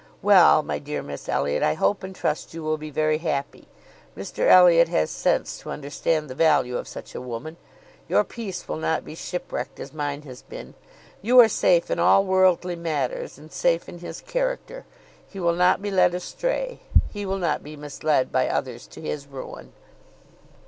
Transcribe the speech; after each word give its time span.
Well, 0.23 0.63
my 0.63 0.79
dear 0.79 1.03
Miss 1.03 1.29
Elliot, 1.29 1.61
I 1.61 1.75
hope 1.75 2.01
and 2.01 2.15
trust 2.15 2.55
you 2.55 2.63
will 2.63 2.79
be 2.79 2.89
very 2.89 3.19
happy. 3.19 3.67
Mr 4.17 4.47
Elliot 4.47 4.87
has 4.87 5.11
sense 5.11 5.59
to 5.59 5.69
understand 5.69 6.27
the 6.27 6.33
value 6.33 6.75
of 6.75 6.87
such 6.87 7.13
a 7.13 7.21
woman. 7.21 7.55
Your 8.09 8.23
peace 8.23 8.67
will 8.67 8.77
not 8.79 9.05
be 9.05 9.13
shipwrecked 9.13 9.79
as 9.79 9.93
mine 9.93 10.23
has 10.23 10.41
been. 10.41 10.73
You 11.21 11.39
are 11.39 11.47
safe 11.47 11.91
in 11.91 11.99
all 11.99 12.25
worldly 12.25 12.75
matters, 12.75 13.37
and 13.37 13.51
safe 13.51 13.87
in 13.87 13.99
his 13.99 14.21
character. 14.21 14.87
He 15.27 15.39
will 15.39 15.53
not 15.53 15.83
be 15.83 15.91
led 15.91 16.15
astray; 16.15 16.79
he 17.11 17.23
will 17.23 17.37
not 17.37 17.61
be 17.61 17.75
misled 17.75 18.31
by 18.31 18.47
others 18.49 18.87
to 18.87 19.01
his 19.01 19.27
ruin." 19.27 19.71